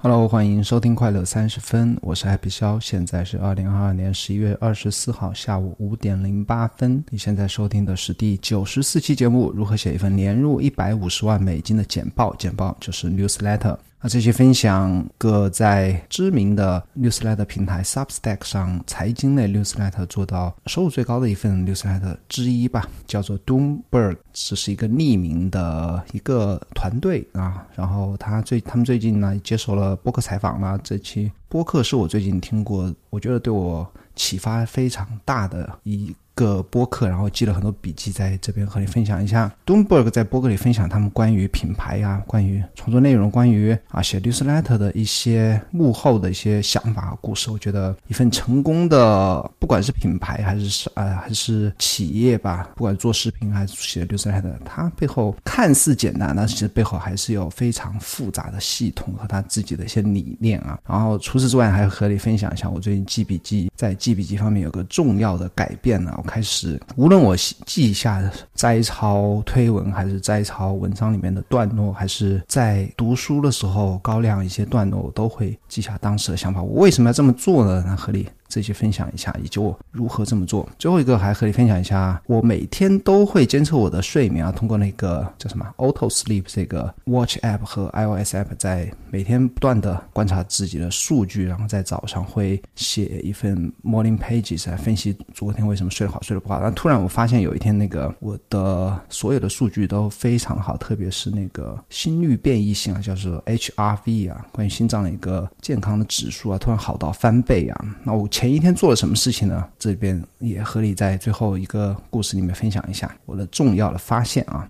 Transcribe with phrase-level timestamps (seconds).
[0.00, 7.04] Hello，欢迎收听快乐三十分，我是 Happy 肖，现在是二零二二年十一月二十四号下午五点零八分。
[7.10, 12.32] 你现在收听的是第九十四期节目，如何写一份年入一百五十万美金的简报？
[12.36, 13.76] 简报就是 newsletter。
[14.00, 27.66] 那这些分享各在知名的 newsletter 平台 Substack 上财经类 newsletter 做到收入最高的一份 newsletter 之一吧，叫做 Doomberg，这是一个匿名的一个团队啊。
[27.74, 36.14] 然后他最他们最近呢接受了播客采访了，这期播客是我最近听过，我觉得对我启发非常大的一。
[36.38, 39.52] 个播客，然后记了很多笔记，在这边和你分享一下。
[39.66, 47.50] Doomberg 在播客里分享他们关于品牌啊、关于创作内容、关于啊写 newsletter 的一些幕后的一些想法和故事。
[47.50, 60.78] 我觉得一份成功的，不管是品牌还是是啊还是企业吧，不管做视频还是写 newsletter，它背后看似简单，但其实背后还是有非常复杂的系统和他自己的一些理念啊。
[60.86, 66.12] 然后除此之外，还要和你分享一下我最近记笔记，在记笔记方面有个重要的改变呢。
[66.16, 67.36] 我开始，无论我
[67.66, 68.22] 记一下
[68.54, 76.62] 摘抄推文，还是摘抄文章里面的段落，还是在读书的时候高亮一些段落，我都会记下当时的想法。
[76.62, 77.84] 我为什么要这么做呢？
[77.86, 78.26] 那和你。
[78.48, 80.68] 这些分享一下，以及我如何这么做。
[80.78, 96.58] 最后一个还和你分享一下，我每天都会监测我的睡眠啊，通过那个叫什么 Auto Sleep 这个 Watch App 和 iOS App，在每天不断的观察自己的数据，然后在早上会写一份 Morning Pages 来分析昨天为什么睡得好，睡得不好。
[96.62, 107.84] 但突然我发现有一天，那个我的所有的数据都非常好，特别是那个心率变异性啊，叫做 HRV 啊，关于心脏的一个健康的指数啊，突然好到翻倍啊。
[108.02, 108.26] 那我。
[108.38, 109.66] 前一天做了什么事情呢？
[109.80, 114.64] 这边也和你在最后一个故事里面分享一下我的重要的发现啊。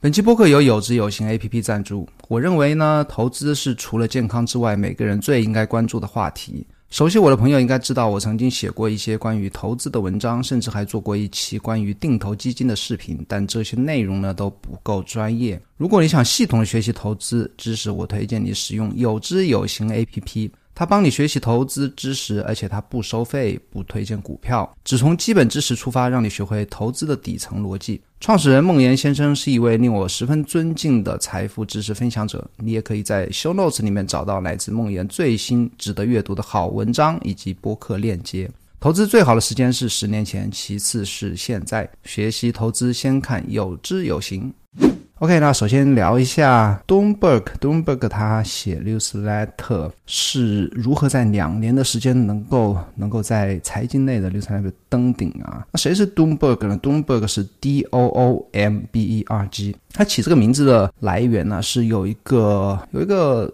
[0.00, 2.04] 本期播客由有知有行 A P P 赞助。
[2.26, 6.66] 我认为呢，投资是除了健康之外，每个人最应该关注的话题。
[6.90, 13.24] 熟悉我的朋友应该知道，我曾经写过一些关于投资的文章，甚至还做过一期关于定投基金的视频。
[13.28, 15.60] 但这些内容呢都不够专业。
[15.76, 20.50] 如果你想系统的学习投资知识，我推荐你使用有知有行 A P P。
[20.74, 28.02] 他帮你学习投资知识，而且他不收费，不推荐股票，只从基本知识出发，让你学会投资的底层逻辑。
[28.18, 32.44] 创始人孟岩先生是一位令我十分尊敬的财富知识分享者。
[32.56, 38.50] 你也可以在 Show Notes 里面找到来自孟岩最新值得阅读的好文章以及播客链接。
[38.80, 41.88] 投资最好的时间是十年前，其次是现在。
[42.04, 44.52] 学习投资，先看有知有行。
[45.20, 47.44] OK，那首先聊一下 Doomberg。
[47.60, 55.64] Doomberg 他写 newsletter 是如何在两年的时间能够能够在财经类的 newsletter 登顶啊？
[55.70, 59.76] 那谁是 Doomberg 呢？Doomberg 是 D O O M B E R G。
[59.92, 63.50] 他起这个名字的来源呢，是有一个有一个。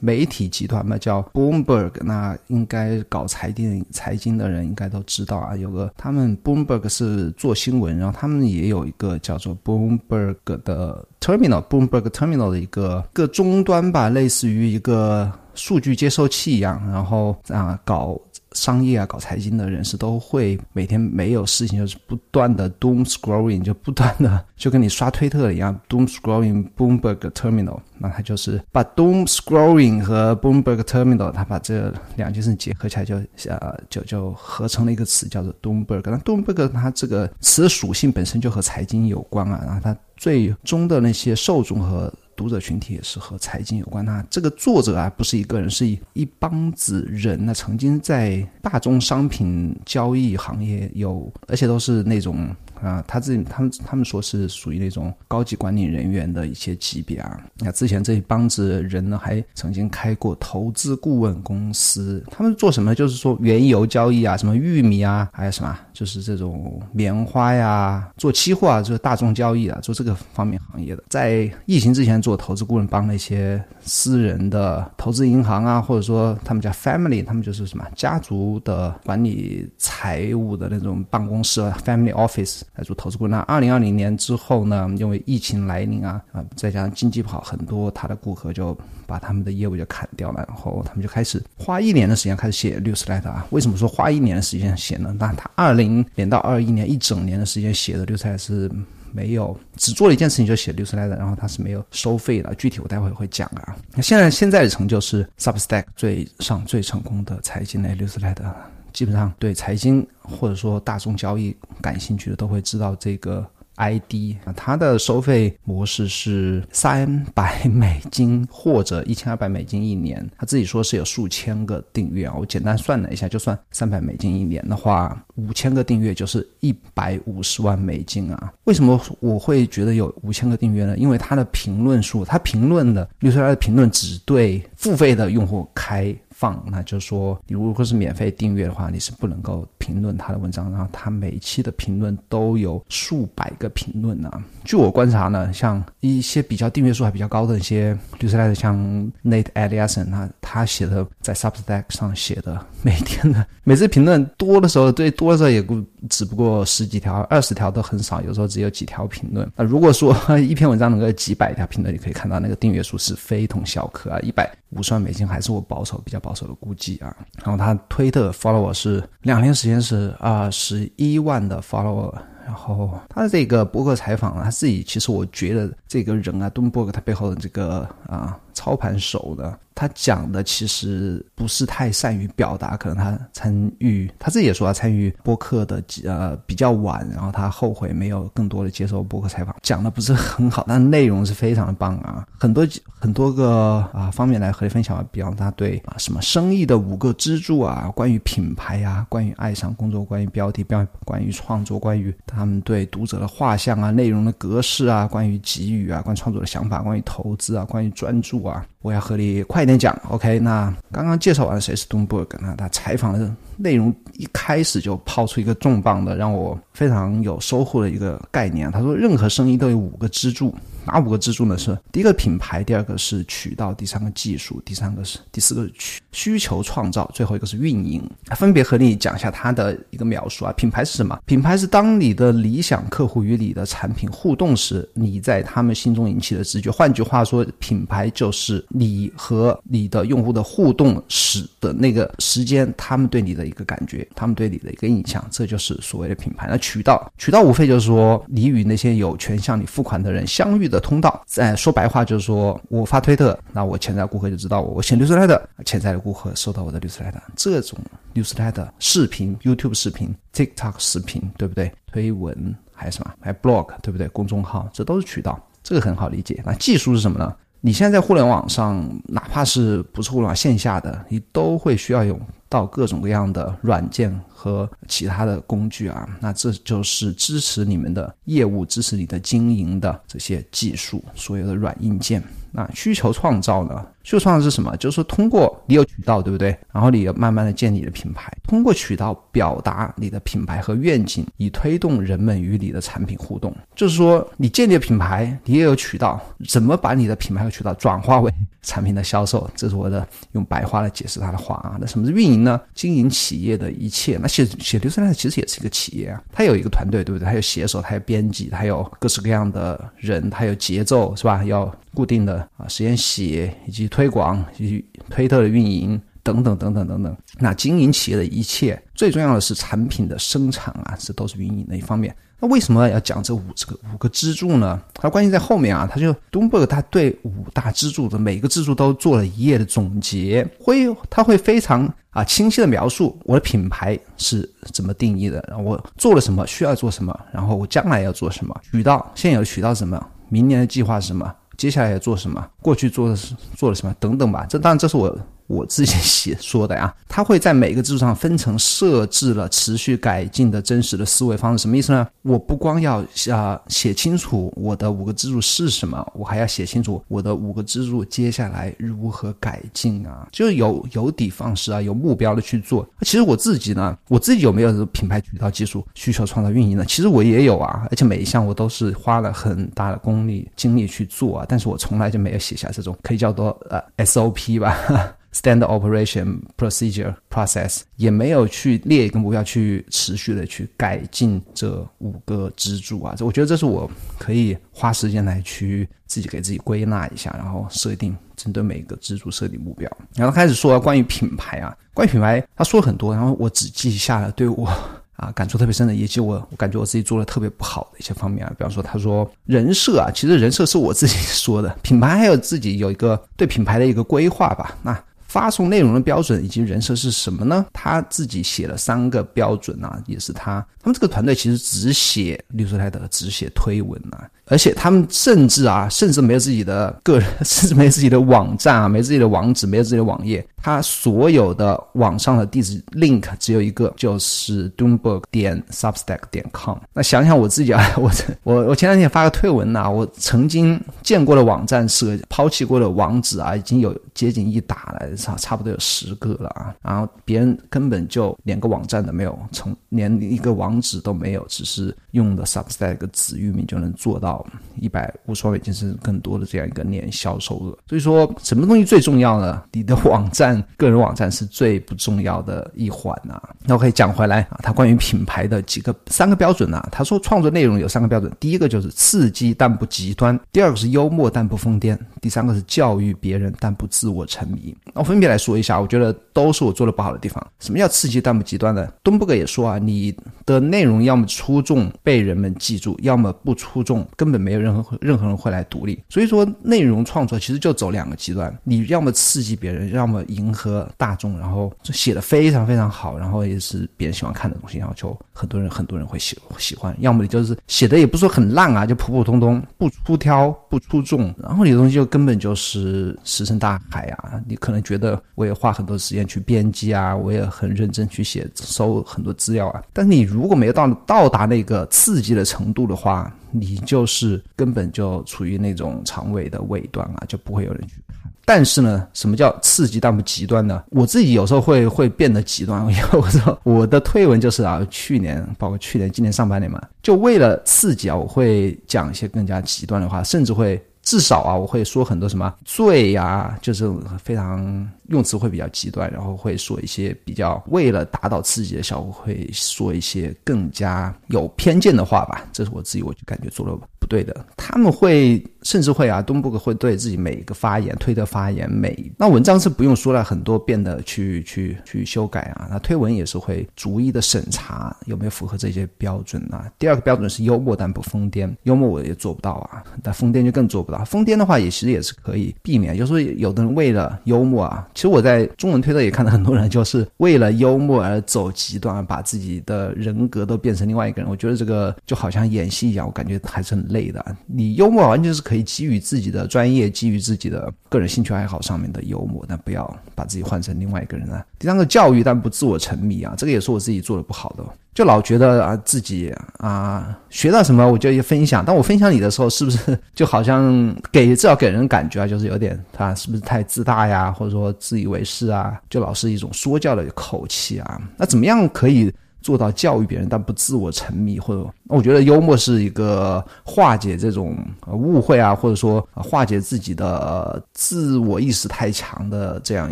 [0.00, 5.54] 媒体集团嘛，叫 Bloomberg，那应该搞财经财经的人应该都知道啊。
[5.54, 18.18] 有个他们 Bloomberg 是做新闻，然后他们也有一个叫做 Bloomberg 的 Terminal，Bloomberg Terminal 的一个个终端吧，类似于一个数据接收器一样，然后啊搞。
[18.52, 27.78] 商业啊，搞财经的人士都会每天没有事情，就是不断的 doom scrolling，就不断的 就跟你刷推特一样，doom scrolling Bloomberg Terminal。
[28.02, 33.16] 那他就是把 doom scrolling 和 Bloomberg Terminal，他把这两件事结合起来，就
[33.48, 36.02] 呃就就合成了一个词，叫做 Doomberg。
[36.04, 44.02] 那 Doomberg 它这个词的属性本身就和财经有关啊，然后它最终的那些受众和读者群体也是和财经有关。
[44.02, 47.44] 那这个作者啊，不是一个人，是一一帮子人。
[47.44, 52.48] 呢曾经在大宗商品交易行业有，而且都是那种。
[52.82, 57.40] 啊，他自己，他们他们说是属于那种高级管理人员的一些级别啊。
[57.58, 62.24] 那之前这一帮子人呢，还曾经开过投资顾问公司。
[62.30, 62.94] 他们做什么？
[62.94, 71.02] 就是说原油交易啊，什么玉米啊，还有什么，就是这种棉花呀，做期货啊，就是大宗交易啊，做这个方面行业的。
[71.08, 82.62] 在疫情之前做投资顾问，帮那些私人的投资银行啊，或者说他们叫 family，他们就是什么家族的管理财务的那种办公室 family office。
[82.74, 83.30] 来做投资顾问。
[83.30, 84.88] 那二零二零年之后呢？
[84.98, 88.76] 因为疫情来临啊啊，再加上经济不好，很多他的顾客就
[89.06, 93.46] 把他们的业务就砍掉了，然后他们就开始花一年的时间开始写 newsletter 啊。
[93.50, 95.14] 为什么说花一年的时间写呢？
[95.18, 98.70] 那他二零年到二一年一整年的时间写的 newsletter 是
[99.12, 102.54] 没有只做了一件事情就写 newsletter，然后他是没有收费的。
[102.54, 103.76] 具体我待会会讲啊。
[103.94, 108.52] 那现在现在的成就是 Substack 最上最成功的财经类 newsletter。
[108.92, 113.46] 基本上对财经或者说大众交易感兴趣的都会知道这个
[113.76, 120.28] ID 啊，它的收费模式是三百美金或者一千二百美金一年。
[120.36, 128.52] 他自己说是有数千个订阅啊，我简单算了一下，就算三百美金一年的话，五千个订阅就是一百五十万美金啊。
[128.64, 130.98] 为什么我会觉得有五千个订阅呢？
[130.98, 136.14] 因为他的评论数，他评论的留出来的评论只对付费的用户开。
[136.40, 140.72] 放，那就是说，你如果是免费订阅的话，你是不能够评论他的文章。
[140.72, 144.32] 然后他每一期的评论都有数百个评论呢。
[144.64, 148.74] 据我观察呢，像一些比较订阅数还比较高的一些律师来的，像
[149.22, 159.50] Nate Eliason，那他写的在 Substack 上写的，每天的每次评论多的时候，最多的时候也不只不过十几条、二十条都很少，有时候只有几条评论。
[159.56, 164.50] 那如果说 一篇文章能够几百条评论，你可以看到那个订阅数是非同小可啊，一百。
[164.70, 167.14] 五十万美金还是我保守比较保守的估计啊，
[167.44, 172.14] 然后他推特 follower 是两天时间是二十一万的 follower。
[172.50, 192.66] 然后他的这个博客采访，他自己其实我觉得这个人啊，敦博格他背后的这个啊操盘手呢，他讲的其实不是太善于表达，可能他参与他自己也说他参与播客的呃比较晚，然后他后悔没有更多的接受博客采访，讲的不是很好，但内容是非常的棒啊，很多
[192.98, 209.96] 很多个啊方面来和你分享，比方他对啊什么生意的五个支柱啊，关于品牌啊，关于爱上工作，关于标题，关关于创作，关于他他们对读者的画像啊，内容的格式啊，关于给予啊，关于创作的想法，关于投资啊，关于专注啊，我要和你快点讲。
[210.08, 218.70] OK，那刚刚介绍完谁是 Doomberg，那他采访的内容一开始就抛出一个重磅的，让我非常有收获的一个概念。
[218.70, 220.54] 他说，任何生意都有五个支柱。
[220.86, 221.58] 哪五个支柱呢？
[221.58, 228.02] 是第一个品牌，第二个是渠道，第三个技术，第三个是第四个是需需求创造，最后一个是运营。
[228.34, 230.52] 分别和你讲一下它的一个描述啊。
[230.52, 231.16] 品牌是什么？
[231.26, 236.70] 品牌是当你的理想客户与你的产品互动时，你在他们心中引起的直觉。
[236.70, 246.46] 换句话说，品牌就是你和你的用户的互动时的那个时间，他们对你的一个感觉，他们对你的一个印象，这就是所谓的品牌。
[246.48, 250.70] 那渠道，渠道无非就是说你与那些有权向你付款的人相遇。
[250.70, 257.20] 的通道，在说白话就是说，我发推特，那我潜在顾客就知道我；我写 newsletter，潜在的顾客收到我的 newsletter。
[257.34, 257.76] 这种
[258.14, 261.72] newsletter 视频、YouTube 视频、TikTok 视频，对不对？
[261.90, 263.12] 推文还有什么？
[263.20, 264.06] 还 blog，对不对？
[264.10, 266.40] 公众号，这都是渠道，这个很好理解。
[266.46, 267.34] 那技术是什么呢？
[267.60, 272.18] 你现在在互联网上，哪怕是不是互联网线下的，你都会需要用
[272.48, 274.18] 到各种各样的软件。
[274.42, 282.22] 和其他的工具啊，那这就是支持你们的业务、支持你的经营的这些技术，所有的软硬件。
[282.50, 283.86] 那需求创造呢？
[284.10, 284.76] 就算是什么？
[284.76, 286.48] 就是说，通过你有渠道，对不对？
[286.72, 293.54] 然后你要慢慢的建立你的品牌，通过渠道表达你的品牌和愿景，以推动人们与你的产品互动。
[293.76, 299.48] 就是说，你建立品牌，你也有渠道，怎么把你的品牌和渠道转化为产品的销售？
[299.54, 301.76] 这是我的用白话来解释他的话啊。
[301.80, 302.60] 那什么是运营呢？
[302.74, 304.18] 经营企业的一切。
[304.20, 307.24] 那写写流程其实也是一个企业啊，它有一个团队，对不对？
[307.24, 311.44] 它有写手，它有编辑，它有各式各样的人，它有节奏，是吧？
[311.44, 317.14] 要固定的啊时间写，以及推推广，以及推特的运营等等等等等等。
[317.38, 322.16] 那经营企业的一切，最重要的是产品的生产啊，这都是运营的一方面。
[322.38, 324.80] 那为什么要讲这五这个五个支柱呢？
[324.94, 344.46] 它关键在后面啊，他就 Doomberg 他对五大支柱的每个支柱都做了一页的总结，会他会非常啊清晰的描述我的品牌是怎么定义的，然后我做了什么，需要做什么，然后我将来要做什么，渠道现有的渠道是什么，明年的计划是什么，接下来要做什么，过去做的是做了什么等等吧。
[344.48, 345.14] 这当然这是我。
[345.50, 352.06] 我自己 写说的呀，他会在每个支柱上分层设置了持续改进的真实的思维方式，什么意思呢？
[352.22, 362.88] 我不光要啊写清楚我的五个支柱是什么，我还要写清楚我的五个支柱接下来如何改进啊，就是有有底方式啊，有目标的去做。
[363.00, 366.84] 其实我自己呢，我自己有没有品牌渠道技术需求创造运营呢？
[366.86, 375.16] 其实我也有啊，而且每一项我都是花了很大的功力精力去做啊，但是我从来就没有写下这种可以叫做呃 SOP 吧。
[375.32, 389.88] Standard operation procedure process 也没有去列一个目标去持续的去改进这五个支柱啊，这我觉得这是我可以花时间来去自己给自己归纳一下，然后设定针对每一个支柱设定目标。
[390.16, 394.66] 然后开始说关于品牌啊，关于品牌他说了很多，然后我只记下了对我
[395.14, 405.00] 啊感触特别深的，以及我我感觉我自己做的特别不好的一些方面啊，比方说他说人设啊，其实人设是我自己说的，品牌还有自己有一个对品牌的一个规划吧，那。
[405.30, 407.64] 发送内容的标准以及人设是什么呢？
[407.72, 414.28] 他自己写了三个标准啊，也是他他们这个团队其实只写绿色泰德，只写推文啊。
[414.50, 420.44] 而且他们甚至啊，甚至没有自己的个人， 甚至没有自己的网站啊，没自己的网址，没有自己的网页。
[420.62, 426.76] 他所有的网上的地址 link 只有一个，就是 Doomberg 点 Substack 点 com。
[426.92, 428.10] 那想想我自己啊， 我
[428.42, 436.74] 我我前两天发个推文呐，我曾经见过的网站是抛弃过的网址啊，已经有接近一打了，差差不多有十个了啊。
[436.82, 444.46] 然后别人根本就连个网站都没有，从连一个网址都没有，只是用的 Substack 子域名就能做到。
[444.80, 449.62] 一百五十万美金是更多的这样一个年销售额，所以说什么东西最重要呢？
[449.72, 453.38] 你的网站、个人网站是最不重要的一环呐。
[453.66, 456.82] 那我可以讲回来啊，他关于品牌的几个三个标准呐。
[456.90, 464.74] 他说创作内容有三个标准，第一个就是刺激但不极端，第二个是幽默但不疯癫，第三个是教育别人但不自我沉迷。
[464.94, 467.46] 那我分别来说一下，我觉得都是我做的不好的地方。
[467.58, 468.88] 什么叫刺激但不极端呢？
[469.04, 474.30] 东布格也说啊，你的内容要么出众被人们记住，要么不出众根。
[474.30, 503.30] 本没有任何任何人会来独立，所以说内容创作其实就走两个极端，你要么刺激别人，要么迎合大众，然后写的非常非常好，然后也是别人喜欢看的东西，然后就很多人很多人会喜喜欢，要么你就是写的也不说很烂啊，就普普通通，不出挑不出众，然后你的东西就根本就是石沉大海啊，你可能觉得我也花很多时间去编辑啊，我也很认真去写，搜很多资料啊，但是你如果没有到到达那个刺激的程度的话。
[503.52, 508.32] 你就是根本就处于那种长尾的尾端啊，就不会有人去看。
[508.44, 510.80] 但是呢，什么叫刺激但不极端呢？
[510.90, 512.80] 我自己有时候会会变得极端。
[512.82, 524.88] 因为我说我的推文就是啊，去年包括去年、今年上半年嘛，就为了刺激啊，我会讲一些更加极端的话，甚至会至少啊，我会说很多什么罪呀，就是非常。
[525.10, 532.44] 用词会比较极端，然后会说一些比较为了达到刺激的效果，会说一些更加有偏见的话吧。
[532.52, 534.44] 这是我自己，我就感觉做了不对的。
[534.56, 542.68] 他们会甚至会啊，东部会对自己每一个发言、推的发言，每那文章是不用说了很多遍的去去去修改啊。
[542.70, 546.70] 那推文也是会逐一的审查有没有符合这些标准啊。
[546.78, 551.04] 第二个标准是幽默但不疯癫，幽默我也做不到啊，但疯癫就更做不到。
[551.04, 554.88] 疯癫的话也其实也是可以避免，就是有的人为了幽默啊。
[555.00, 561.30] 其实我在中文推特也看到很多人，就是为了幽默而走极端，把自己的人格都变成另外一个人。
[561.30, 564.22] 我觉得这个就好像演戏一样，我感觉还是很累的。
[564.46, 571.42] 你幽默完全是可以基于自己的专业、基于自己的个人兴趣爱好上面的幽默，但不要把自己换成另外一个人啊。
[571.58, 574.62] 第三个教育，但不自我沉迷啊，这个也是我自己做的不好的。
[574.94, 588.00] 就老觉得啊自己啊学到什么我就要分享，当我分享你的时候，是不是 就好像给至少给人感觉啊，就是有点他是不是太自大呀，或者说自以为是啊，就老是一种说教的口气啊？
[588.16, 589.12] 那怎么样可以？
[589.42, 594.54] 做到教育别人，但不自我沉迷，或者我觉得幽默是一个化解这种
[594.92, 599.90] 误会啊，或者说化解自己的自我意识太强的这样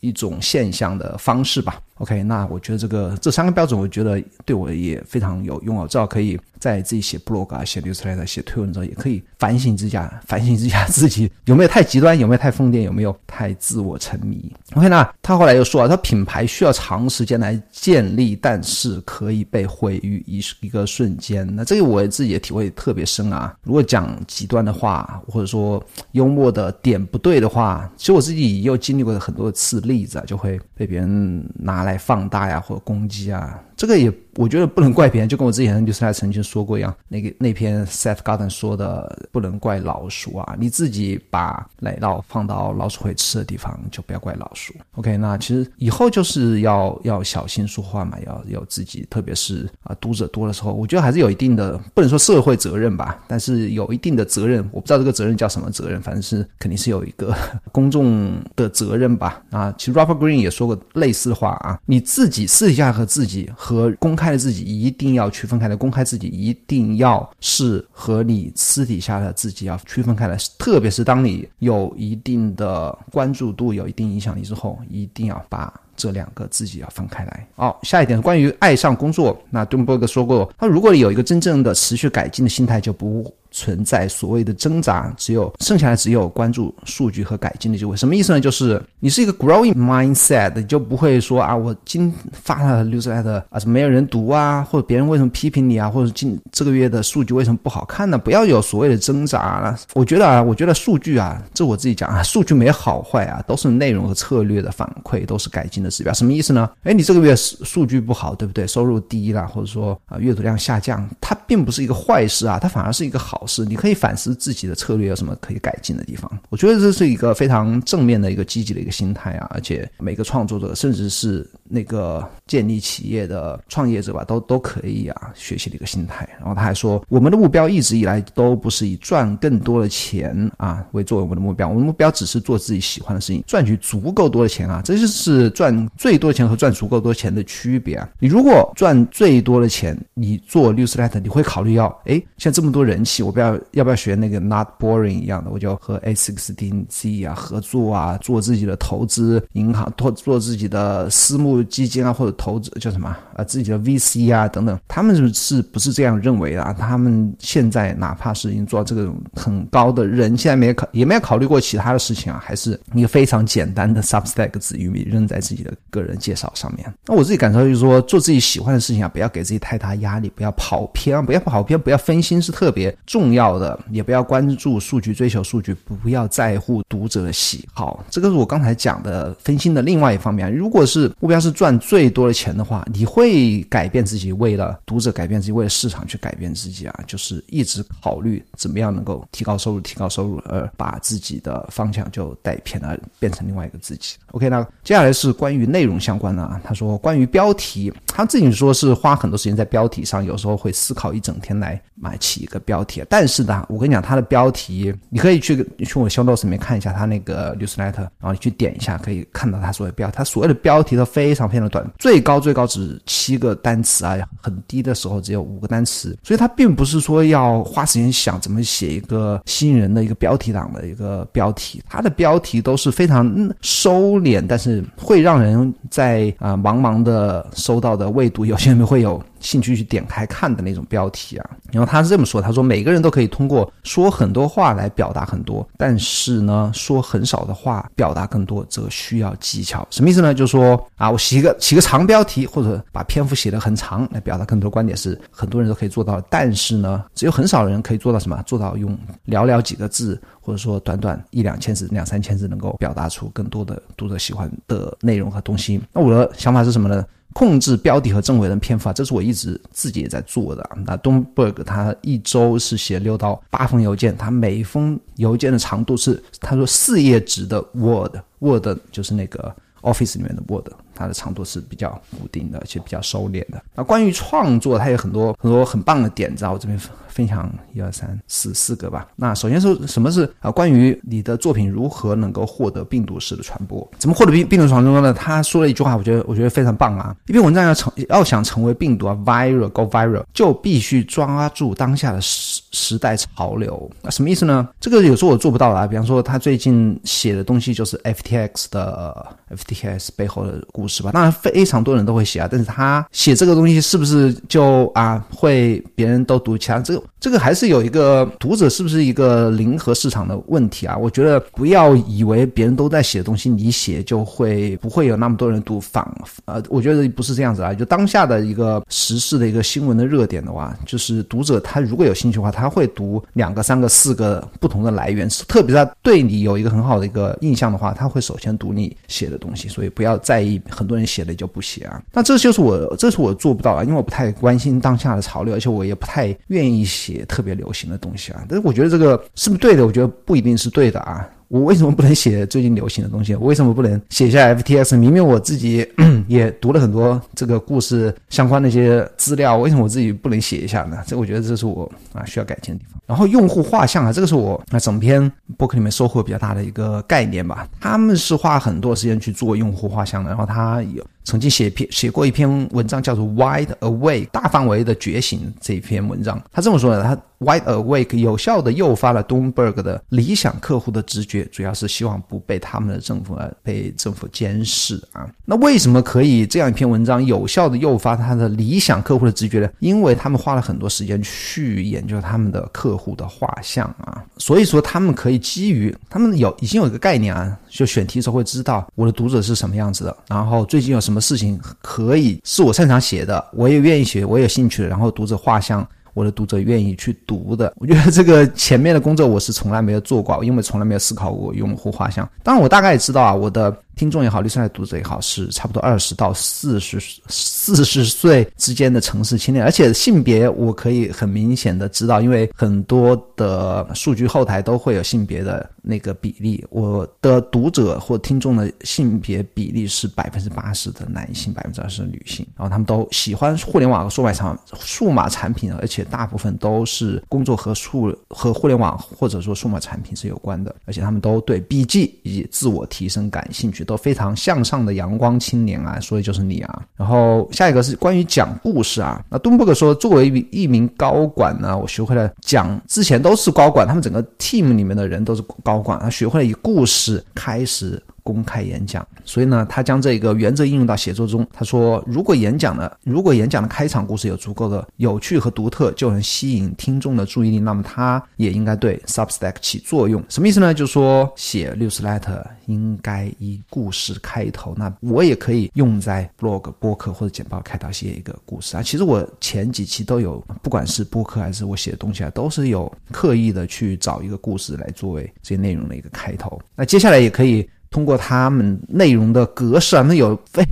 [0.00, 1.80] 一种现象的方式吧。
[1.98, 9.96] OK，那我觉得这个这三个标准，我觉得对我也非常有用啊，至少可以在自己写 blog 啊、写 newsletter、写推文的时候，也可以反省自己，
[10.26, 14.52] 反省一下自己有没有太极端，有没有太疯癫，有没有太自我沉迷。
[14.74, 21.48] OK，那他后来又说啊，他品牌需要长时间来建立，但是可以被毁于一一个瞬间。
[21.54, 23.54] 那这个我自己也体会特别深啊。
[23.62, 31.83] 如果讲极端的话，或者说幽默的点不对的话，其实我自己也有经历过很多次例子啊，就会被别人拿。
[31.84, 34.12] 来放大呀，或者攻击啊，这个也。
[34.36, 44.74] 我觉得不能怪别人，就跟我之前就是他曾经说过一样，那个那篇 Seth g a r d e n 说的，不能怪老鼠啊，你自己把奶酪放到老鼠会吃的地方，就不要怪老鼠。
[44.96, 54.68] OK，那其实以后就是要要小心说话嘛，要有自己，特别是啊读者多的时候，我觉得还是有一定的，不能说社会责任吧，但是有一定的责任。
[54.72, 57.32] 我不知道这个责任叫什么责任，反正是肯定是有一个
[57.70, 59.40] 公众的责任吧。
[59.50, 64.34] 啊，其实 Robert Green 也说过类似话啊，你自己私底下和自己和公开。
[64.34, 77.46] 的自己一定要区分开来，公开自己一定要是和你私底下的自己要区分开来，特别是当你有一定的关注度、有一定影响力之后，一定要把这两个自己要分开来。
[77.54, 83.32] 好，下一点关于爱上工作，那敦伯格说过，他如果有一个真正的持续改进的心态，就不。
[83.54, 87.96] 存在所谓的挣扎，只有剩下来只有关注数据和改进的机会。
[87.96, 88.40] 什么意思呢？
[88.40, 98.18] 就是你是一个 growing mindset，你就不会说啊，我今发了 newsletter 啊，怎么没有人读啊，或者别人为什么批评你啊，或者今这个月的数据为什么不好看呢？
[98.18, 99.78] 不要有所谓的挣扎了。
[99.94, 106.12] 我觉得啊，我觉得数据啊，这我自己讲啊，数据没好坏啊，都是内容和策略的反馈，都是改进的指标。
[106.12, 106.68] 什么意思呢？
[106.82, 108.66] 哎，你这个月数数据不好，对不对？
[108.66, 113.64] 收入低了，或者说啊，阅读量下降，它并不是一个坏事啊，它反而是一个好事。
[113.64, 116.30] 你可以反思自己的策略有什么可以改进的地方。
[116.50, 126.28] 我觉得这是一个非常正面的一个积极的一个心态啊，而且每个创作者，甚至是那个建立企业的创业者吧，都都可以啊学习的一个心态。
[126.38, 138.08] 然后他还说，我们的目标一直以来都不是以赚更多的钱啊为作为我们的目标，我们目标只是做自己喜欢的事情，赚取足够多的钱啊，这就是赚最多的钱和赚足够多钱的区别啊。
[138.18, 156.62] 你如果赚最多的钱，你做 newsletter，你会考虑要，哎，像这么多人气，我不要要不要学那个 Not Boring 一样的，我就和 A sixteen Z 啊合作啊，做自己的投资银行，做做自己的私募基金啊，或者投资叫什么啊，自己的 VC 啊等等，他们是是不是这样认为的？
[156.62, 156.72] 啊？
[156.72, 166.92] 他们现在哪怕是已经做到这个很高的人，现在没考也没有考虑过其他的事情啊，还是一个非常简单的 Substack 子域名扔在自己的个人介绍上面。
[167.06, 178.04] 那我自己感受就是说，做自己喜欢的事情啊，不要给自己太大压力，不要跑偏，不要跑偏，不要分心是特别重重要的，也不要关注数据，追求数据，不要在乎读者的喜好。
[178.10, 180.54] 这个是我刚才讲的分心的另外一方面。
[180.54, 194.16] 如果是目标是赚最多的钱的话，你会改变自己，为了读者改变自己，为了市场去改变自己啊，就是一直考虑怎么样能够提高收入，提高收入，而把自己的方向就带偏了，变成另外一个自己。
[194.32, 196.60] OK，那接下来是关于内容相关的啊。
[196.62, 203.02] 他说关于标题，他自己说是花很多时间在标题上，有时候会思考一整天来买起一个标题。
[203.16, 216.18] 但是呢，我跟你讲，他的标题你可以去去我 show notes 里面看一下他那个 newsletter，然后你去点一下，可以看到他所有标，他所有的标题都非常非常的短，最高最高只七个单词啊，很低的时候只有五个单词。
[216.24, 229.22] 所以他并不是说要花时间想怎么写一个吸引人的一个标题党的一个标题，他的标题都是非常收敛，但是会让人在啊茫茫的收到的未读，有些人会有。
[229.44, 239.86] 兴趣去点开看的那种标题啊，然后他是这么说，他说每个人都可以通过说很多话来表达很多，但是呢，说很少的话表达更多则需要技巧。
[239.90, 240.32] 什么意思呢？
[240.32, 248.42] 就是说啊，我写一个写个长标题，或者把篇幅写得很长来表达更多观点，是很多人都可以做到，但是呢，只有很少人可以做到什么？
[248.46, 255.80] 做到用寥寥几个字，或者说短短一两千字、两三千字，能够表达出更多的读者喜欢的内容和东西。
[255.92, 257.04] 那我的想法是什么呢？
[257.34, 260.70] 控制标题和正文的篇幅啊，这是我一直自己也在做的。
[260.86, 273.62] 那东 berg 他一周是写六到八封邮件，他每一封邮件的长度是他说四页纸的 word，word 就是那个 office 里面的 word，它的长度是比较固定的，而且比较收敛的。
[273.74, 276.78] 那关于创作，它有很多很多很棒的点子，我这边。
[277.14, 279.06] 分享一二三四四个吧。
[279.14, 280.50] 那首先说什么是啊？
[280.50, 283.88] 关于你的作品如何能够获得病毒式的传播？
[283.98, 285.14] 怎么获得病病毒传播呢？
[285.14, 287.14] 他说了一句话，我觉得我觉得非常棒啊！
[287.28, 293.88] 一篇文章要成要想成为病毒啊，viral go viral，就必须抓住当下的时时代潮流。
[294.02, 294.68] 那什么意思呢？
[294.80, 295.86] 这个有时候我做不到啊。
[295.86, 301.10] 比方说他最近写的东西就是 FTX 的 FTX 背后的故事吧。
[301.12, 306.78] 当然非常多人都会写啊，但是他写这个东西是不是就啊会别人都读其他？
[306.80, 307.02] 这个。
[307.24, 310.94] 这个还是有一个读者是不是一个零和市场的问题啊？
[310.94, 315.80] 我觉得不要以为别人都在写东西，你写就会不会有那么多人读。
[315.80, 316.06] 反
[316.44, 317.72] 呃，我觉得不是这样子啊。
[317.72, 325.26] 就当下的一个时事的一个新闻的热点的话，就是读者他如果有兴趣的话，他会读两个、三个、四个不同的来源。
[325.48, 329.66] 特别他对你有一个很好的一个印象的话，他会首先读你写的东西。
[329.66, 332.02] 所以不要在意很多人写了就不写啊。
[332.12, 337.24] 那这就是我，这是我做不到啊，因为我不太关心当下的潮流，而且我也不太愿意写。
[337.26, 339.84] 特别流行的东西啊，但是我觉得这个是不是对的？
[339.84, 341.28] 我觉得不一定是对的啊。
[341.54, 343.32] 我为什么不能写最近流行的东西？
[343.36, 344.98] 我为什么不能写一下 FTX？
[344.98, 345.86] 明明我自己
[346.26, 351.00] 也读了很多这个故事相关的一些资料，为什么我自己不能写一下呢？
[351.06, 353.00] 这我觉得这是我啊需要改进的地方。
[353.06, 357.68] 然后用户画像啊，这个是我啊整篇博客里面收获比较大的一个概念吧。
[357.80, 361.06] 他们是花很多时间去做用户画像的，然后他有。
[361.26, 375.28] 曾经写篇写过一篇文章，叫做《Wide Awake》大范围的觉醒这一篇文章，他这么说的：他 Wide Awake 有效的诱发了 Doomberg 的理想客户的直觉，主要是希望不被他们的政府而被政府监视啊。
[375.44, 379.68] 那为什么可以这样一篇文章有效的诱发他的理想客户的直觉呢？
[379.80, 395.86] 因为他们花了很多时间去研究他们的客户的画像啊，所以说他们可以基于他们有已经有一个概念啊，就选题时候会知道我的读者是什么样子的，然后最近有什么事情可以是我擅长写的，我也愿意写，我有兴趣的，然后读者画像。
[396.14, 402.26] 我的读者愿意去读的，我觉得这个前面的工作我是从来没有做过，因为从来没有思考过用户画像。
[402.42, 403.76] 当然，我大概也知道啊，我的。
[403.96, 416.64] 听众也好，绿色的读者也好，是差不多二十到四十四十岁之间的城市青年，而且性别我可以很明显的知道，因为很多的数据后台都会有性别的那个比例。
[416.70, 433.83] 我的读者或听众的性别比例是百分之八十的男性，百分之二十的女性，然后他们都喜欢互联网和数码产数码产品，而且大部分都是工作和数和互联网或者说数码产品是有关的，而且他们都对笔记以及自我提升感兴趣。
[433.84, 436.82] 都非常向上的阳光青年啊，所以就是你啊。
[436.96, 439.22] 然后下一个是关于讲故事啊。
[439.30, 448.02] 那敦伯格说，作为一一名高管呢，我学会了讲，之前都是高管，他们整个 team 里面的人都是高管，他学会了以故事开始。
[448.24, 451.46] 公开演讲，所以呢，他将这个原则应用到写作中。
[451.52, 460.24] 他说，如果演讲的如果演讲的开场故事有足够的有趣和独特，就能吸引听众的注意力，那么他也应该对 Substack 起作用。
[460.30, 460.72] 什么意思呢？
[460.72, 464.74] 就是说，写 newsletter 应该以故事开头。
[464.74, 468.82] 那我也可以用在 blog 播客或者简报开头写一个故事啊。
[468.82, 476.58] 其实我前几期都有，不管是播客还是我写的东西啊，都是有刻意的去找一个故事来作为这些内容的一个开头。
[476.74, 477.68] 那接下来也可以。
[477.94, 480.66] 通过他们内容的格式啊，那有非，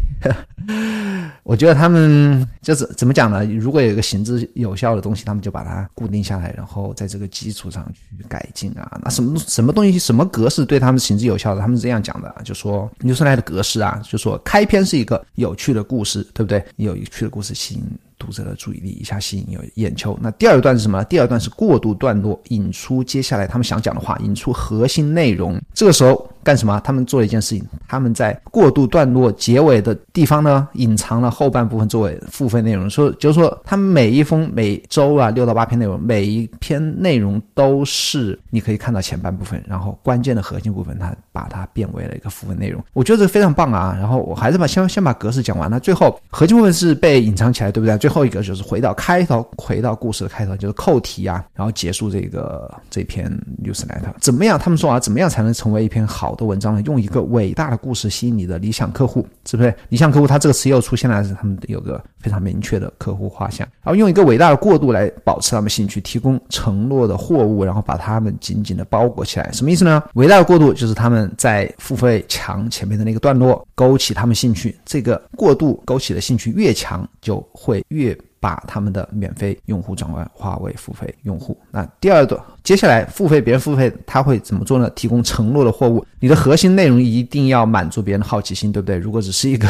[1.45, 3.45] 我觉得他们就是怎么讲呢？
[3.45, 8.99] 如果有一个行之有效的东西，他们就把它固定下来，然后在这个基础上去改进啊。
[9.05, 11.61] 那什么什么东西什么格式对他们行之有效的？
[11.61, 16.65] 他们是这样讲的，就说牛斯莱的格式啊，就说开篇是一个有趣的故事，对不对？
[16.75, 17.83] 有有趣的故事吸引。
[18.19, 20.17] 读者的注意力一下吸引有眼球。
[20.23, 21.03] 那第二段是什么？
[21.07, 25.61] 第二段是过渡段落，引出接下来他们想讲的话，引出核心内容。
[25.75, 26.81] 这个时候干什么？
[26.85, 32.89] 他们做了一件事情，他们在过渡段落结尾的地方呢，隐藏了后半部分作为付费内容。
[32.89, 42.83] 说就是说，他们每一封每周啊六到八篇内容，每一篇内容都是你可以看到前半部分，然后关键的核心部分，他把它变为了一个付费内容。
[42.93, 43.97] 我觉得这非常棒啊。
[43.99, 47.97] 然后我还是把先先把格式讲完了，最后核心部分是被隐藏起来，对不对？
[47.99, 53.31] 最后一个就是回到开头，回到故事的开头，就是扣题啊，然后结束这个这篇
[53.63, 54.13] newsletter。
[54.21, 54.59] 怎么样？
[54.59, 56.81] 他们说啊，怎么样才能成为一篇好好的文章呢？
[56.87, 59.75] 用一个伟大的故事吸引你的理想客户，是不是？
[59.91, 63.69] 理想客户，他这个词又出现了，是他们有个非常明确的客户画像。
[63.83, 69.53] 然后用一个伟大的过渡来保持他们兴趣，提供承诺的货物，然后把他们紧紧的包裹起来。
[69.53, 70.03] 什么意思呢？
[70.15, 78.17] 伟大的过渡就是他们在付费墙前面的那个段落勾起他们兴趣，这个过渡勾起的兴趣越强，就会越。
[78.43, 81.57] 把他们的免费用户转化为付费用户。
[81.71, 84.91] 那第二段，接下来付费，别人付费，他会怎么做呢？
[84.97, 86.05] 提供承诺的货物。
[86.19, 88.97] 你的核心内容一定要满足别人的好奇心，对不对？
[88.97, 89.69] 如果只是一个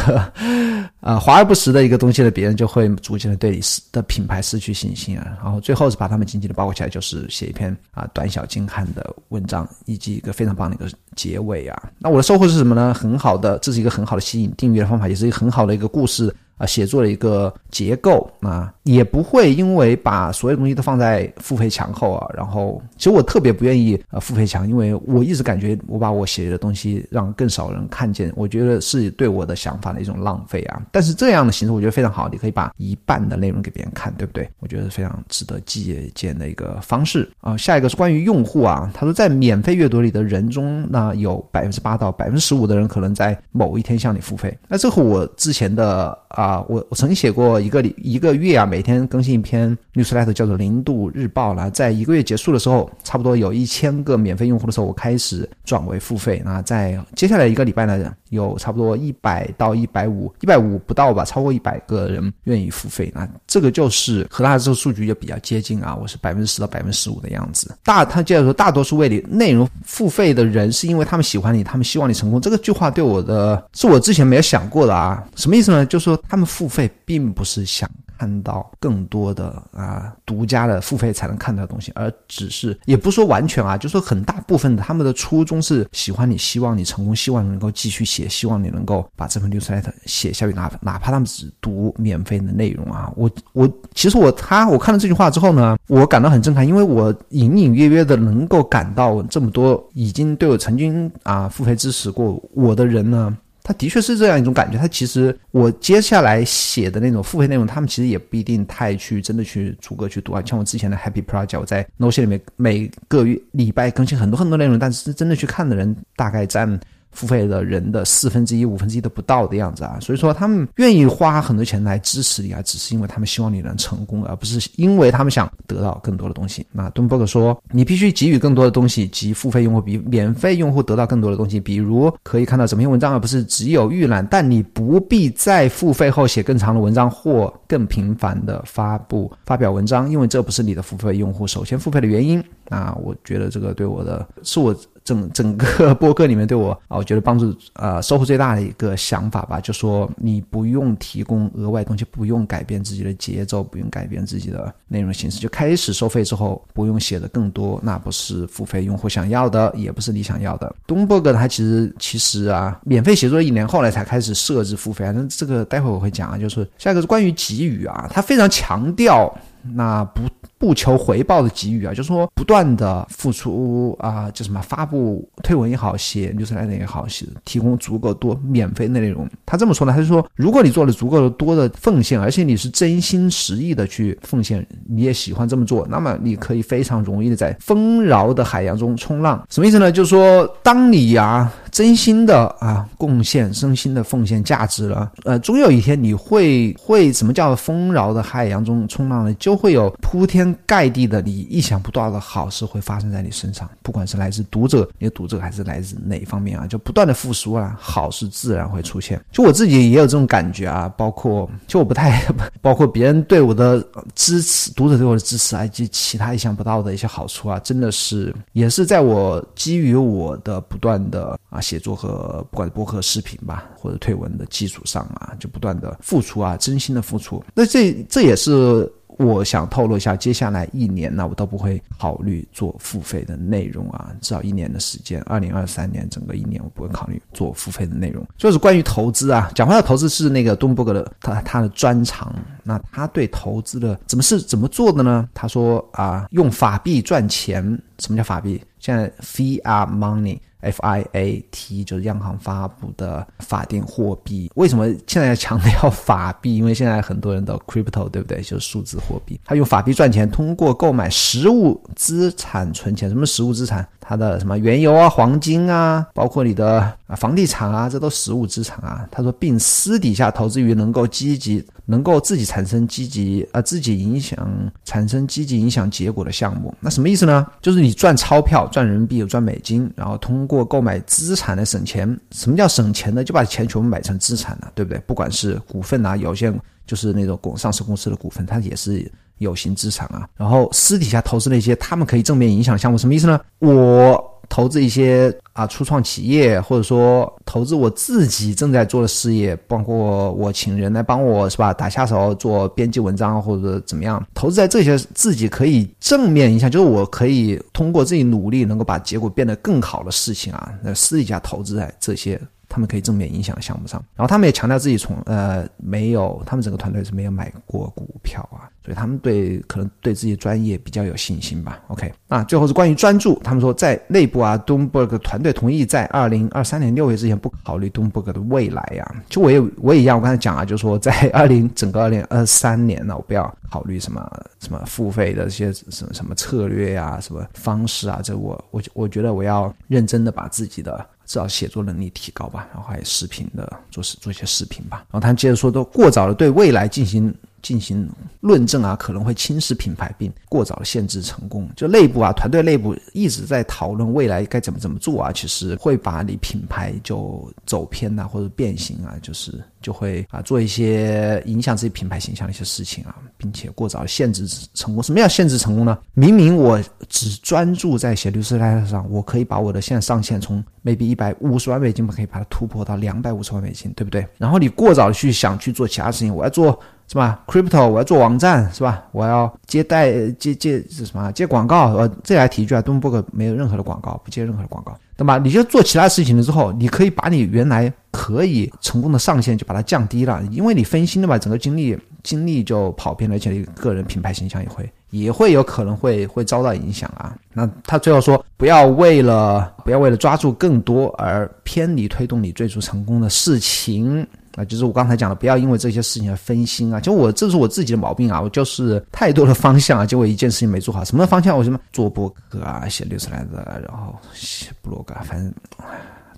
[1.00, 3.60] 啊 华而不实的一个东西呢，别人就会逐渐的对你
[3.92, 5.36] 的品牌失去信心啊。
[5.42, 11.90] 然后最后是把他们紧紧的包裹起来，就是写一篇啊短小精悍的文章，以及一个非常棒的一个结尾啊。
[11.98, 12.94] 那我的收获是什么呢？
[12.94, 16.34] 很好的，这是一个很好的吸引订阅的方法，也是一个很好的一个故事。
[16.62, 22.30] 啊，写作的一个结构啊，也不会因为把所有东西都放在付费墙后啊。
[22.32, 30.80] 然后，其实我特别不愿意呃付费墙，因为我一直感觉我把我写的东西让更少人看见，我觉得是对我的想法的一种浪费啊。
[30.92, 34.48] 但是这样的形式我觉得非常好，你可以把一半的内容给别人看，对不对？
[34.60, 37.56] 我觉得非常值得借鉴的一个方式啊。
[37.56, 44.56] 下一个是关于用户啊，他说在免费阅读里的人中，那有百分之八到百分之十五的人可能在某一天向你付费。
[44.68, 46.51] 那这和我之前的啊。
[46.52, 51.70] 啊，我我曾经写过一个一个月啊，每天更新一篇 newsletter，叫做零度日报了。
[51.70, 56.42] 在一个月结束的时候，差不多有一千个免费用户的时候，我开始转为付费。
[56.44, 63.10] 那在接下来一个礼拜呢，有差不多一百到一百五，一百五不到吧，超过一百个人愿意付费。
[63.14, 67.74] 那这个就是和他的这个数据就比较接近啊，我是百分之十到百分之十五的样子。
[67.82, 72.40] 大他接着说，大多数为你内容付费的人，是因为他们喜欢你，他们希望你成功。
[72.40, 75.86] 这个句话对我的是我之前没有想过的啊，什么意思呢？
[75.86, 76.42] 就是说他们。
[76.52, 93.10] 付费并不是想看到更多的啊独家的付费才能看到的东西，而只是也不说完全啊，就说很大部分的他们的初衷是喜欢你，希望你成功，希望你能够继续写，希望你能够把这份 newsletter 写下去，哪哪怕他们只读免费的内容啊。
[93.16, 103.34] 我我其实我他我看了这句话之后呢，我感到很震撼，因为我隐隐约约的能够感到这么多已经对我曾经啊付费支持过我的人呢。
[103.62, 104.78] 他的确是这样一种感觉。
[104.78, 110.42] 他其实我接下来写的那种付费内容，他们其实也不一定太去真的去逐个去读啊。
[110.44, 116.78] 像我之前的 Happy Project，我在 Notion 里面每个月礼拜更新很多很多内容，但是真的去看的人大概占。
[117.12, 126.66] 付费的人的四分之一、五分之一都不到的样子啊，所以说他们愿意花很多钱来支持你啊，只是因为他们希望你能成功，而不是因为他们想得到更多的东西。
[126.72, 134.26] 那敦伯格说，你必须给予更多的东西，及付费用户比免费用户得到更多的东西，比如可以看到整篇文章，而不是只有预览。
[134.30, 142.42] 但你不必在付费后写更长的文章或更频繁的发布发表文章，因为这不是你的付费用户首先付费的原因。
[142.68, 144.74] 那我觉得这个对我的是我。
[145.04, 160.74] 整整个 播客里面对我啊，我觉得帮助呃收获最大的一个想法吧，就说你不用提供额外东西，不用改变自己的节奏，不用改变自己的内容形式，就开始收费之后不用写的更多，那不是付费用户想要的，也不是你想要的。
[160.86, 169.32] 东伯格他其实其实啊，免费写作一年后来才开始设置付费，反正这个待会我会讲啊，就是下一个是关于给予啊，他非常强调。
[169.76, 170.22] 那不
[170.62, 179.28] 不求回报的给予啊，就是说不断的付出啊，就什么发布推文也好，写 newsletter 也好，写提供足够多免费的内容。
[179.44, 189.44] 他这么说呢，他就说，如果你做了足够多的奉献，而且你是真心实意的去奉献，你也喜欢这么做，那么你可以非常容易的在丰饶的海洋中冲浪。
[189.50, 189.90] 什么意思呢？
[189.90, 199.34] 就是说，当你呀真心的啊贡献，真心的奉献价值了，呃，终有一天你会会什么叫丰饶的海洋中冲浪呢？
[199.40, 209.22] 就会有铺天盖地的你意想不到的好事会发生在你身上，不管是来自读者，你的读者还是来自哪一方面啊，就不断的复苏啊，好事自然会出现。
[209.30, 212.22] 就我自己也有这种感觉啊，包括 就我不太，
[212.60, 213.84] 包括别人对我的
[214.14, 227.42] 支持，读者对我的支持啊，以及其他意想不到的一些好处啊，真的是也是在我基于我的不断的啊写作和不管是博客视频吧，或者推文的基础上啊，就不断的付出啊，真心的付出。
[227.54, 228.90] 那这这也是。
[229.18, 238.26] 我想透露一下，接下来一年呢，我都不会考虑做付费的内容啊，至少一年的时间，二零二三年整个一年我不会考虑做付费的内容。
[238.36, 242.34] 就是关于投资啊，讲话的投资是那个东伯格的他他的专长。
[242.64, 245.28] 那他对投资的怎么是怎么做的呢？
[245.34, 247.62] 他说啊，用法币赚钱。
[247.98, 248.60] 什么叫法币？
[248.80, 250.38] 现在 fiat money。
[250.62, 254.50] F I A T 就是央行发布的法定货币。
[254.54, 256.56] 为什么现在要强调法币？
[256.56, 258.40] 因为现在很多人都 crypto，对不对？
[258.40, 259.38] 就是数字货币。
[259.44, 263.08] 他用法币赚钱，通过购买实物资产存钱。
[263.08, 263.86] 什么实物资产？
[264.04, 269.06] 它的什么原油啊、黄金啊，包括你的啊房地产啊，这都实物资产啊。
[269.12, 274.36] 他说，并私底下投资于能够积极、能够自己产生积极啊、自己影响、
[274.84, 276.74] 产生积极影响结果的项目。
[276.80, 277.46] 那什么意思呢？
[277.60, 282.18] 就是你赚钞票、赚人民币、赚美金，然后通过购买资产来省钱。
[282.30, 283.24] 什么叫省钱呢？
[283.24, 284.98] 就把钱全部买成资产了，对不对？
[285.06, 286.52] 不管是股份啊，有些
[286.86, 289.10] 就是那种公上市公司的股份，它也是。
[289.38, 293.40] 有形资产啊，然后私底下投资那些他们可以正面影响项目，什么意思呢？
[293.58, 312.38] 我投资一些啊初创企业，或者说投资我自己正在做的事业，包括我请人来帮我是吧，打下手做编辑文章或者怎么样，投资在这些自己可以正面影响，就是我可以通过自己努力能够把结果变得更好的事情啊，那私底下投资在这些。
[312.72, 321.78] 他们可以正面影响项目上，然后他们也强调自己从呃没有，他们整个团队是没有买过股票啊，所以他们对可能对自己专业比较有信心吧。
[321.88, 329.16] OK，那最后是关于专注，他们说在内部啊，Doomberg 团队同意在二零二三年六月之前不考虑 Doomberg 的未来呀。
[329.28, 334.26] 就我也我也一样，我刚才讲啊，就是说在 二零整个二零二三年呢，我不要考虑什么
[334.60, 341.04] 什么付费的这些什么什么策略呀，什么方式啊，这我我我觉得我要认真的把自己的。
[341.32, 344.98] 至少写作能力提高吧，然后还有视频的做视做一些视频吧。
[345.10, 348.08] 然后他接着说，都过早的对未来进行进行
[348.40, 351.68] 论证啊，可能会侵蚀品牌，并过早的限制成功。
[351.76, 359.62] 就内部啊，团队内部一直在讨论未来该怎么怎么做啊，其实会把你品牌就走偏呐，或者变形啊，就是。
[359.82, 365.02] 就会啊做一些影响自己品牌形象的一些事情啊，并且过早限制成功。
[365.02, 365.98] 什么叫限制成功呢？
[366.14, 374.24] 明明我只专注在写律师 letter 上，我可以把我的现在上限从 maybe 一百五十万美金，可以把它突破到两百五十万美金，对不对？
[374.38, 376.78] 然后你过早的去想去做其他事情，我要做。
[377.12, 379.04] 是吧？Crypto 我要做网站是吧？
[379.12, 381.92] 我要接待接接是什么接广告？
[381.92, 384.96] 呃，这来提一句啊，，Dumb Book 没有任何的广告，不接任何的广告。
[385.14, 385.36] 对吧？
[385.36, 397.36] 你就做其他事情了之后，你可以把你原来可以成功的上限就把它降低了，因为你分心了嘛，整个精力精力就跑偏了，而且你个人品牌形象也会也会有可能会会遭到影响啊。
[397.52, 404.26] 那他最后说，不要为了不要为了抓住更多而偏离推动你追逐成功的事情。
[404.54, 407.00] 啊，就是我刚才讲的，不要因为这些事情而分心啊！
[407.00, 411.04] 就我这是我自己的毛病啊，我就是太多的方向啊，结果一件事情没做好。
[411.04, 411.56] 什么方向？
[411.56, 415.52] 我什么做博客啊，写六十来的，然后写博客，反正。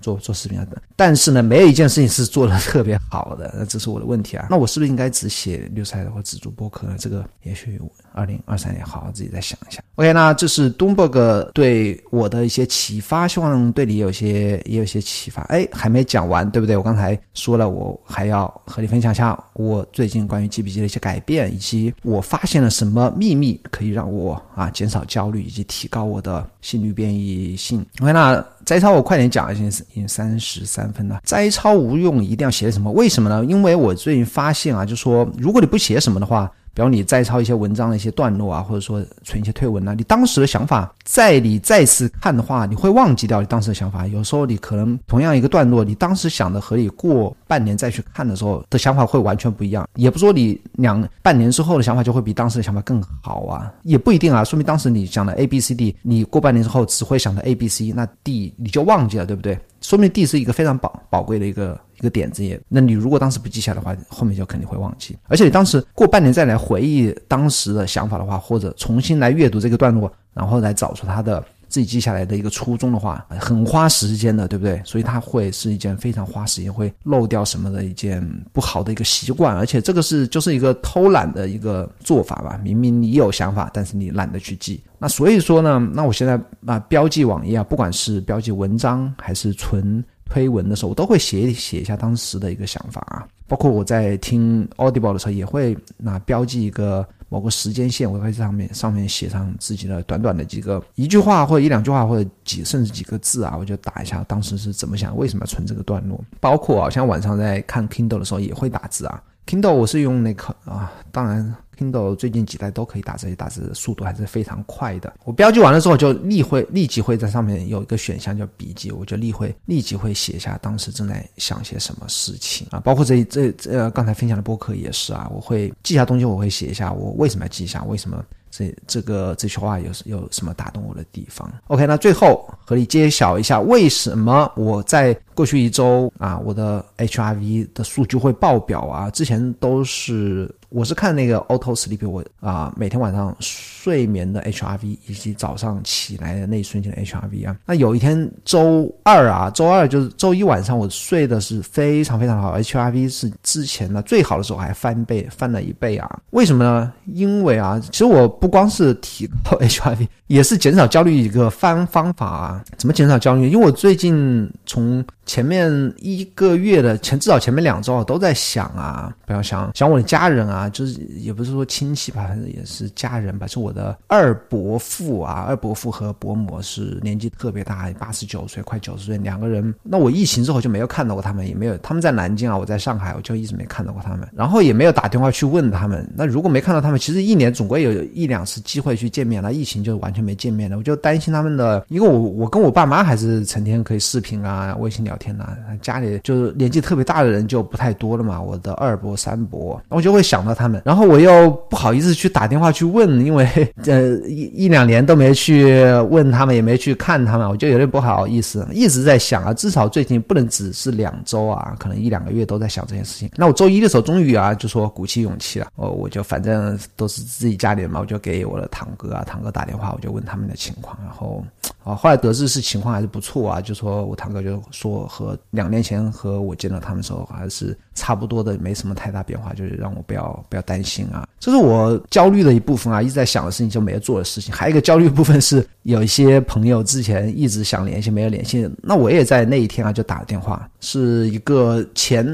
[0.01, 4.45] 做做视频啊，但是呢，没有一件事情是做的特别好的，那这是我的问题啊。
[4.51, 6.95] 那我是不是应该只写六彩或只做播客呢？
[6.99, 7.81] 这个也许
[8.15, 9.81] 二零二三年好好自己再想一下。
[9.95, 15.41] OK，那这是东伯格对我的一些启发，希望对你有些也有些启发。
[15.43, 16.75] 哎，还没讲完，对不对？
[16.75, 27.85] 我刚才说了，我还要和你分享一下我最近关于 GPT 的一些改变，以及我发现了什么秘密可以让我啊减少焦虑，以及提高我的心率变异性。
[28.01, 28.43] OK，那。
[28.65, 31.21] 摘抄我快点讲，现在已经三十三分了。
[31.23, 32.91] 摘抄无用，一定要写什么？
[32.91, 33.45] 为什么呢？
[33.45, 36.51] 因为我最近发现啊，就说如果你不写什么的话。
[36.75, 44.05] 比如你摘抄一些文章的一些段落啊，或者说存一些推文啊，你当时的想法，在你再次看的话，你会忘记掉你当时的想法。
[44.07, 49.87] 有时候你可能同样一个段落，你当时想的和你过半年再去看的时候的想法会完全不一样。
[49.95, 54.43] 也不说你两半年之后的想法就会比当时的想法更好啊，也不一定啊。
[54.43, 59.57] 说明当时你想的 A B C D，你过半年之后只会想到 A B C，那 D 你就忘记了，对不对？
[59.79, 61.79] 说明 D 是一个非常宝宝贵的一个。
[61.97, 65.17] 一个点子也，那你如果当时不记下的话，后面就肯定会忘记。
[65.27, 74.81] 而且你当时过半年再来回忆当时的想法的话，或者重新来阅读这个段落，然后来找出他的自己记下来的一个初衷的话，很花时间的，对不对？
[74.85, 78.21] 所以它会是一件非常花时间，会漏掉什么的一件
[78.53, 79.55] 不好的一个习惯。
[79.55, 82.59] 而且这个是就是一个偷懒的一个做法吧。
[82.63, 84.81] 明明你有想法，但是你懒得去记。
[84.99, 90.03] 那所以说呢，那我现在啊标记网页啊，不管是标记文章还是存。
[90.29, 106.19] 推文的时候，我都会写写一下当时的一个想法啊，包括我在听 Audible 的时候，也会那标记一个某个时间线，我会在上面上面写上自己的短短的几个一句话或者一两句话或者几甚至几个字啊，我就打一下当时是怎么想，为什么要存这个段落。
[106.39, 111.55] 包括啊，像晚上在看 Kindle 的时候也会打字啊，Kindle 我是用那个啊，当然。
[111.77, 115.13] Kindle 最近几代都可以打这些打字，速度还是非常快的。
[115.25, 122.79] 我标记完了之后，就立会立即会在上面有一个选项叫笔记，我就立会立即会写下当时正在想些什么事情啊。
[122.79, 128.23] 包括这这这刚才分享的播客也是啊，我会记下东西，我会写一下我为什么要记下，为什么
[128.57, 131.51] 这这个这句话有有什么打动我的地方。
[131.67, 139.09] OK，那最后和你揭晓一下，为什么我在过去一周啊，我的 HRV 的数据会爆表啊？
[139.09, 140.53] 之前都是。
[140.75, 156.91] 我是看那个 Auto Sleep，我啊每天晚上睡眠的 HRV 以及早上起来的那一瞬间的 HRV 啊，那有一天周二啊，周二就是周一晚上我睡的是非常非常好，HRV 是之前的最好的时候还翻倍翻了一倍啊，为什么呢？
[157.05, 162.61] 因为啊，其实我不光是提高 HRV，也是减少焦虑一个方方法啊。
[162.75, 163.49] 怎么减少焦虑？
[163.49, 173.47] 因为我最近从前面一个月的前至少前面两周啊，都在想啊，不要想想我的家人啊，就是也不是说亲戚吧，反正也是家人吧。
[173.47, 179.73] 是我的二伯父啊，二伯父和伯母是年纪特别大，八十九岁，快九十岁，两个人。
[179.81, 186.07] 那我疫情之后就没有看到过他们，也没有他们在南京啊，我在上海，我就一直没看到过他们，然后也没有打电话去问他们。
[186.15, 189.41] 那如果没看到他们，其实一年总归有一两次机会去见面。
[189.41, 195.14] 那疫情就完全没见面了，我就担心他们的，因为我我跟我爸妈还是成天可以视频啊，微信聊。
[195.17, 198.41] 天呐，家里就是年纪特别大的人就不太多了嘛。
[198.41, 203.47] 我的二伯、三伯，我就会想到他们，然后我又不好意思去打电话去问，因为
[203.85, 208.67] 呃一一两年都没去问他们，也没去看他们，我就有点不好意思。
[208.71, 213.29] 一直在想啊，至少最近不能只是两周啊，可能一两个月都在想这件事情。
[213.35, 221.43] 那我周一的时候终于啊，就说鼓起勇气了，哦，我就反正都是自己家里人嘛，我就给我的堂哥啊、堂哥打电话，我就问他们的情况，然后
[221.83, 225.04] 啊，后来得知是情况还是不错啊，就说我堂哥就说。
[225.07, 231.27] 和两年前和我见到他们的时候还是差不多的，没什么太大变化，就是让我不要不要担心啊。
[231.39, 234.53] 这是我焦虑的一部分啊，一直在想的事情就没有做的事情。
[234.53, 242.25] 还有一个焦虑部分是有一些朋友之前一直想联系没有联系，那我也在那一天啊就打了电话，是一个前。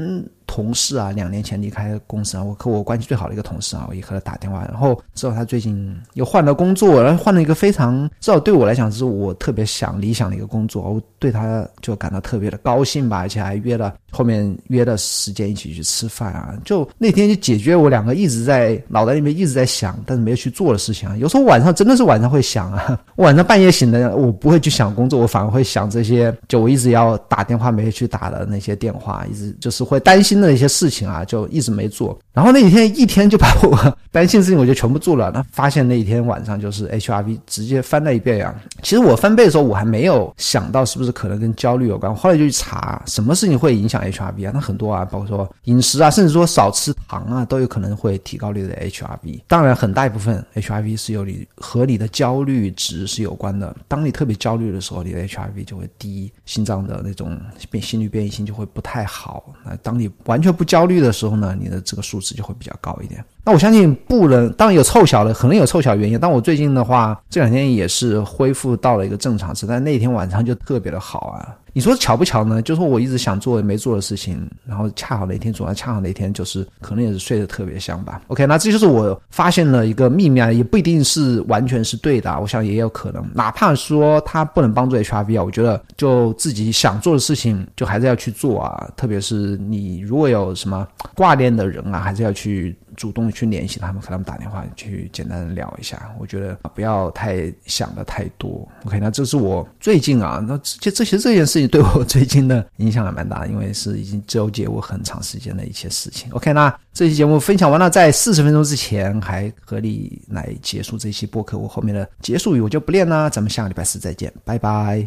[0.52, 21.16] 同事啊，两年前离开公司啊，我和我关系最好的一个同事啊，我也和他打电话，然后知道他最近又换了工作，然后换了一个非常至少对我来讲是我特别想理想的一个工作，我对他就感到特别的高兴吧，而且还约了后面约的时间一起去吃饭啊，就那天就解决我两个一直在脑袋里面一直在想，但是没有去做的事情啊。
[21.16, 32.18] 有时候晚上真的是晚上会想啊， 晚上半夜醒的，我不会去想工作，我反而会想这些，就我一直要打电话没有去打的那些电话，一直就是会担心的一些事情啊，就一直没做。
[32.32, 38.54] 然后那几天一天就把我担心的事情我就全部做了，那发现那一天晚上就是 HRV 直接翻了一倍啊。
[38.82, 49.42] 其实我翻倍的时候我还没有想到是不是可能跟焦虑有关，后来就去查什么事情会影响 HRV 啊，那很多啊，包括说饮食啊，甚至说少吃糖啊，都有可能会提高你的 HRV。
[49.46, 53.74] 当然，很大一部分 HRV 是由你和你的焦虑值是有关的。
[53.86, 57.38] 当你特别焦虑的时候，你的 HRV 就会低，心脏的那种
[57.70, 59.52] 变心率变异性就会不太好。
[59.64, 63.22] 那当你完全不焦虑的时候呢，你的这个数值就会比较高一点。
[63.44, 66.18] 那我相信不能，当然有凑巧的，可能有凑巧原因。
[66.20, 71.56] 但我最近的话，这两天也是恢复到了一个正常值，但那天晚上就特别的好啊。
[71.74, 72.60] 你说巧不巧呢？
[72.60, 78.20] 就是我一直想做没做的事情，然后恰好那天做，恰好那天就是可能也是睡得特别香吧。
[78.28, 83.26] OK，那这就是我发现了一个秘密啊，也不一定是完全是对的，我想也有可能。
[83.34, 88.88] 哪怕说它不能帮助 HRV 啊，我觉得就自己想做的事情，就还是要去做啊。
[88.94, 90.86] 特别是你如果有什么
[91.16, 92.76] 挂念的人啊，还是要去。
[92.96, 96.10] 主动去联系他们，和他们打电话去简单的聊一下。
[96.18, 98.66] 我觉得不要太想的太多。
[98.84, 106.30] OK，那这是我最近啊，那这这些这件事情对我最近的影响还蛮大，因为是已经纠结我很长时间的一些事情。
[106.32, 111.58] OK，那这期节目分享完了，在四十分钟之前还合理来结束这期播客。
[111.58, 115.06] 我后面的结束语我就不练啦，咱们下个礼拜四再见，拜拜。